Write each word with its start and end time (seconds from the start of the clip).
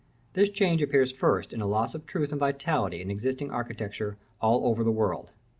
This 0.33 0.49
change 0.49 0.81
appears 0.81 1.11
first 1.11 1.53
in 1.53 1.61
a 1.61 1.67
loss 1.67 1.93
of 1.93 2.07
truth 2.07 2.31
and 2.31 2.39
vitality 2.39 3.03
in 3.03 3.11
existing 3.11 3.51
architecture 3.51 4.17
all 4.41 4.65
over 4.65 4.83
the 4.83 4.89
world. 4.91 5.29